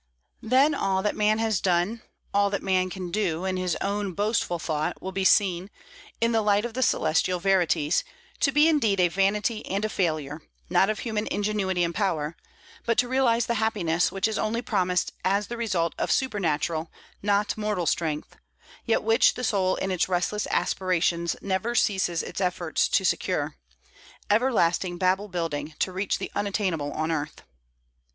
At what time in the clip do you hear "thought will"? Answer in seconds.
4.57-5.11